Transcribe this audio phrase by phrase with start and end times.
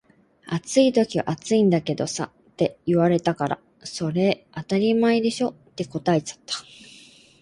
[0.49, 6.55] 「暑い時は暑いんだけどさ」って言われたから「それ当たり前でしょ」って答えちゃった